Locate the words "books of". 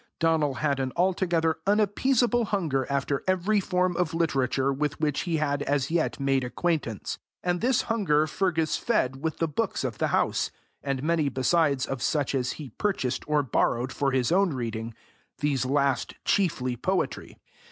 9.47-9.99